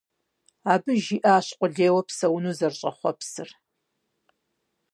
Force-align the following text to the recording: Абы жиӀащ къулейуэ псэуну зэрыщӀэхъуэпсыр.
Абы 0.73 0.93
жиӀащ 1.03 1.47
къулейуэ 1.59 2.01
псэуну 2.07 2.55
зэрыщӀэхъуэпсыр. 2.57 3.49